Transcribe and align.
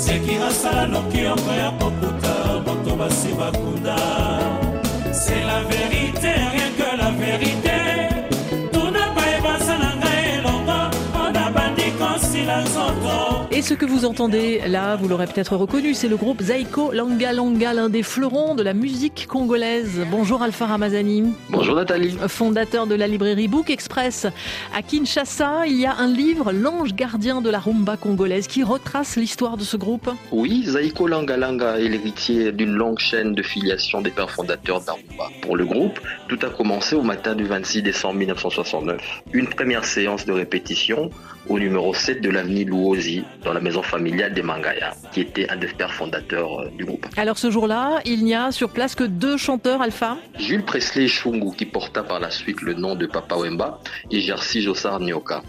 seki 0.00 0.36
asala 0.48 0.86
noki 0.86 1.18
yoko 1.18 1.52
ya 1.62 1.70
kokuta 1.78 2.34
moto 2.66 2.96
basi 2.96 3.32
bakunda. 3.38 3.96
C'est 5.12 5.44
la 5.50 5.60
vérité 5.72 6.30
rien 6.54 6.70
que 6.78 6.88
la 7.02 7.10
vérité. 7.24 7.78
Tuna 8.72 9.04
bayebasa 9.16 9.74
na 9.82 9.90
ngai 10.00 10.24
elongo 10.38 10.78
mpona 11.08 11.44
bandikosi 11.54 12.42
na 12.48 12.56
nzoto 12.64 13.39
Et 13.52 13.62
ce 13.62 13.74
que 13.74 13.84
vous 13.84 14.04
entendez 14.04 14.60
là, 14.68 14.94
vous 14.94 15.08
l'aurez 15.08 15.26
peut-être 15.26 15.56
reconnu, 15.56 15.92
c'est 15.92 16.06
le 16.06 16.16
groupe 16.16 16.40
Zaiko 16.40 16.92
Langa 16.92 17.32
Langa, 17.32 17.74
l'un 17.74 17.88
des 17.88 18.04
fleurons 18.04 18.54
de 18.54 18.62
la 18.62 18.74
musique 18.74 19.26
congolaise. 19.28 20.06
Bonjour 20.08 20.40
Alpha 20.40 20.66
Ramazani. 20.66 21.32
Bonjour 21.48 21.74
Nathalie. 21.74 22.16
Fondateur 22.28 22.86
de 22.86 22.94
la 22.94 23.08
librairie 23.08 23.48
Book 23.48 23.68
Express. 23.68 24.28
À 24.72 24.82
Kinshasa, 24.82 25.66
il 25.66 25.80
y 25.80 25.86
a 25.86 25.96
un 25.96 26.06
livre, 26.06 26.52
L'ange 26.52 26.94
gardien 26.94 27.40
de 27.40 27.50
la 27.50 27.58
rumba 27.58 27.96
congolaise, 27.96 28.46
qui 28.46 28.62
retrace 28.62 29.16
l'histoire 29.16 29.56
de 29.56 29.64
ce 29.64 29.76
groupe. 29.76 30.08
Oui, 30.30 30.62
Zaiko 30.66 31.08
Langa 31.08 31.36
Langa 31.36 31.80
est 31.80 31.88
l'héritier 31.88 32.52
d'une 32.52 32.74
longue 32.74 33.00
chaîne 33.00 33.34
de 33.34 33.42
filiation 33.42 34.00
des 34.00 34.10
pères 34.10 34.30
fondateurs 34.30 34.80
d'Arumba. 34.80 35.28
Pour 35.42 35.56
le 35.56 35.64
groupe, 35.64 35.98
tout 36.28 36.38
a 36.42 36.50
commencé 36.50 36.94
au 36.94 37.02
matin 37.02 37.34
du 37.34 37.46
26 37.46 37.82
décembre 37.82 38.14
1969. 38.14 39.22
Une 39.32 39.48
première 39.48 39.84
séance 39.84 40.24
de 40.24 40.32
répétition 40.32 41.10
au 41.48 41.58
numéro 41.58 41.92
7 41.92 42.20
de 42.20 42.30
l'avenue 42.30 42.64
Louosi, 42.64 43.24
dans 43.44 43.52
la 43.52 43.60
maison 43.60 43.82
familiale 43.82 44.34
des 44.34 44.42
Mangaya, 44.42 44.94
qui 45.12 45.20
était 45.20 45.48
un 45.48 45.56
des 45.56 45.68
pères 45.68 45.92
fondateurs 45.92 46.60
euh, 46.60 46.70
du 46.76 46.84
groupe. 46.84 47.06
Alors 47.16 47.38
ce 47.38 47.50
jour-là, 47.50 48.00
il 48.04 48.24
n'y 48.24 48.34
a 48.34 48.52
sur 48.52 48.70
place 48.70 48.94
que 48.94 49.04
deux 49.04 49.36
chanteurs 49.36 49.82
Alpha. 49.82 50.16
Jules 50.38 50.64
Presley 50.64 51.08
Chungu, 51.08 51.54
qui 51.56 51.66
porta 51.66 52.02
par 52.02 52.20
la 52.20 52.30
suite 52.30 52.62
le 52.62 52.74
nom 52.74 52.94
de 52.94 53.06
Papa 53.06 53.36
Wemba, 53.36 53.80
et 54.10 54.20
Jerzy 54.20 54.62
Jossar 54.62 55.00
Nyoka. 55.00 55.42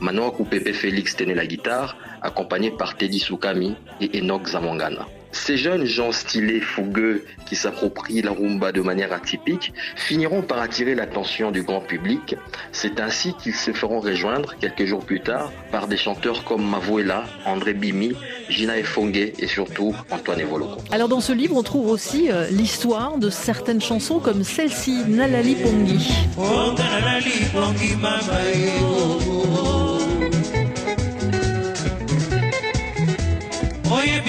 Manoa 0.00 0.32
Kupepe 0.32 0.72
Félix 0.72 1.16
tenait 1.16 1.34
la 1.34 1.46
guitare, 1.46 1.96
accompagné 2.22 2.70
par 2.70 2.96
Teddy 2.96 3.18
Soukami 3.18 3.76
et 4.00 4.18
Enoch 4.18 4.46
Zamangana. 4.48 5.06
Ces 5.32 5.56
jeunes 5.56 5.84
gens 5.84 6.12
stylés, 6.12 6.60
fougueux, 6.60 7.24
qui 7.46 7.56
s'approprient 7.56 8.22
la 8.22 8.32
rumba 8.32 8.72
de 8.72 8.80
manière 8.80 9.12
atypique, 9.12 9.72
finiront 9.96 10.42
par 10.42 10.60
attirer 10.60 10.94
l'attention 10.94 11.50
du 11.50 11.62
grand 11.62 11.80
public. 11.80 12.36
C'est 12.72 13.00
ainsi 13.00 13.34
qu'ils 13.34 13.54
se 13.54 13.72
feront 13.72 14.00
rejoindre 14.00 14.54
quelques 14.60 14.84
jours 14.84 15.04
plus 15.04 15.20
tard 15.20 15.52
par 15.70 15.88
des 15.88 15.96
chanteurs 15.96 16.44
comme 16.44 16.68
Mavuela, 16.68 17.24
André 17.44 17.74
Bimi, 17.74 18.14
Gina 18.48 18.78
Efongue 18.78 19.32
et 19.38 19.46
surtout 19.46 19.94
Antoine 20.10 20.40
Evoloko. 20.40 20.80
Alors 20.90 21.08
dans 21.08 21.20
ce 21.20 21.32
livre, 21.32 21.56
on 21.56 21.62
trouve 21.62 21.88
aussi 21.88 22.30
euh, 22.30 22.46
l'histoire 22.50 23.18
de 23.18 23.30
certaines 23.30 23.80
chansons 23.80 24.18
comme 24.18 24.44
celle-ci, 24.44 25.04
Nalali 25.06 25.54
Pongi. 25.54 26.08
Oh, 26.36 26.72
nalali 26.76 27.30
pongi 27.52 27.94
mama. 27.96 29.77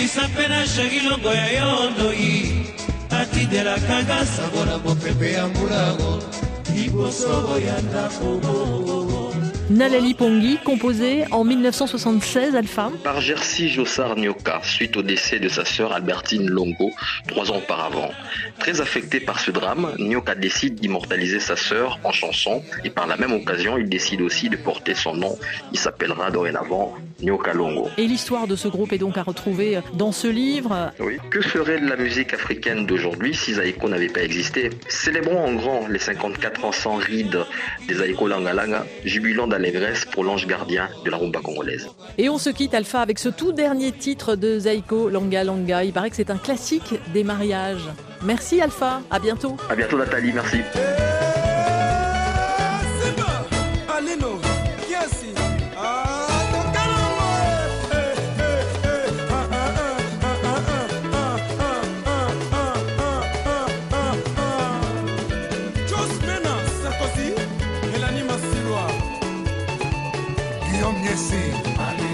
Oyebisa 0.09 0.27
mpe 0.27 0.47
na 0.47 0.67
sheri 0.67 0.99
longo 0.99 1.33
ya 1.33 1.47
yo 1.51 1.89
ndoi 1.89 2.65
atidelakanga 3.09 4.25
sango 4.25 4.65
na 4.65 4.77
mopepe 4.77 5.31
ya 5.31 5.47
mbulago. 5.47 6.23
Liboso 6.75 7.59
ya 7.67 7.81
ndako 7.81 8.25
Nalali 9.69 10.15
Pongi, 10.15 10.57
composée 10.65 11.25
en 11.29 11.43
1976, 11.43 12.55
Alpha. 12.55 12.91
Par 13.03 13.21
Jerzy 13.21 13.69
Jossar 13.69 14.15
Nyoka, 14.15 14.61
suite 14.63 14.97
au 14.97 15.03
décès 15.03 15.37
de 15.37 15.47
sa 15.47 15.63
sœur 15.63 15.93
Albertine 15.93 16.49
Longo, 16.49 16.89
trois 17.27 17.51
ans 17.51 17.57
auparavant. 17.57 18.09
Très 18.57 18.81
affecté 18.81 19.19
par 19.19 19.39
ce 19.39 19.51
drame, 19.51 19.93
Nyoka 19.99 20.33
décide 20.33 20.75
d'immortaliser 20.75 21.39
sa 21.39 21.55
sœur 21.55 21.99
en 22.03 22.11
chanson 22.11 22.63
et 22.83 22.89
par 22.89 23.05
la 23.05 23.15
même 23.17 23.31
occasion, 23.31 23.77
il 23.77 23.87
décide 23.89 24.21
aussi 24.21 24.49
de 24.49 24.57
porter 24.57 24.95
son 24.95 25.13
nom. 25.13 25.37
Il 25.71 25.77
s'appellera 25.77 26.31
dorénavant 26.31 26.95
Nyoka 27.21 27.53
Longo. 27.53 27.89
Et 27.97 28.07
l'histoire 28.07 28.47
de 28.47 28.55
ce 28.55 28.67
groupe 28.67 28.91
est 28.91 28.97
donc 28.97 29.19
à 29.19 29.23
retrouver 29.23 29.81
dans 29.93 30.11
ce 30.11 30.27
livre. 30.27 30.91
Oui. 30.99 31.17
Que 31.29 31.41
ferait 31.41 31.79
la 31.79 31.95
musique 31.95 32.33
africaine 32.33 32.87
d'aujourd'hui 32.87 33.35
si 33.35 33.53
Zaïko 33.53 33.87
n'avait 33.87 34.07
pas 34.07 34.23
existé? 34.23 34.71
Célébrons 34.87 35.45
en 35.45 35.53
grand 35.53 35.87
les 35.87 35.99
54 35.99 36.65
ans 36.65 36.71
sans 36.71 36.95
ride 36.95 37.37
des 37.87 37.95
Zaïko 37.95 38.27
Langalanga, 38.27 38.85
jubilant 39.05 39.47
d'allégresse 39.59 40.05
pour 40.05 40.23
l'ange 40.23 40.47
gardien 40.47 40.87
de 41.03 41.11
la 41.11 41.17
rumba 41.17 41.41
congolaise. 41.41 41.89
Et 42.17 42.29
on 42.29 42.37
se 42.37 42.49
quitte 42.49 42.73
Alpha 42.73 43.01
avec 43.01 43.19
ce 43.19 43.29
tout 43.29 43.51
dernier 43.51 43.91
titre 43.91 44.35
de 44.35 44.57
Zaiko 44.57 45.09
Langa 45.09 45.43
Langa. 45.43 45.83
Il 45.83 45.91
paraît 45.91 46.09
que 46.09 46.15
c'est 46.15 46.31
un 46.31 46.37
classique 46.37 46.95
des 47.13 47.23
mariages. 47.23 47.89
Merci 48.23 48.61
Alpha, 48.61 49.01
à 49.11 49.19
bientôt. 49.19 49.57
À 49.69 49.75
bientôt 49.75 49.97
Nathalie, 49.97 50.31
merci. 50.33 50.59
amanhecer. 71.09 72.08